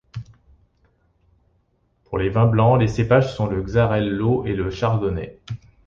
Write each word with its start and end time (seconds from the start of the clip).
Pour 2.05 2.17
les 2.17 2.29
vins 2.29 2.47
blancs 2.47 2.79
les 2.79 2.87
cépages 2.87 3.35
sont 3.35 3.45
le 3.45 3.61
xarel-lo 3.61 4.47
et 4.47 4.55
le 4.55 4.71
chardonnay. 4.71 5.37